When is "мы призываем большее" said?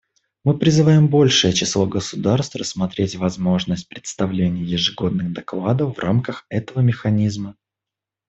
0.43-1.53